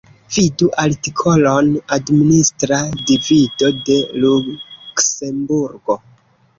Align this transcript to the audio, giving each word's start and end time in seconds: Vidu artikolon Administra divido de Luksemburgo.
Vidu 0.35 0.69
artikolon 0.83 1.69
Administra 1.99 2.81
divido 3.13 3.73
de 3.85 4.01
Luksemburgo. 4.27 6.05